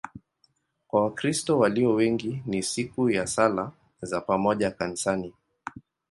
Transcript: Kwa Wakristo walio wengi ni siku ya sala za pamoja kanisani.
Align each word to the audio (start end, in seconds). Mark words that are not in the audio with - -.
Kwa 0.87 1.01
Wakristo 1.03 1.59
walio 1.59 1.93
wengi 1.93 2.43
ni 2.45 2.63
siku 2.63 3.09
ya 3.09 3.27
sala 3.27 3.71
za 4.01 4.21
pamoja 4.21 4.71
kanisani. 4.71 5.33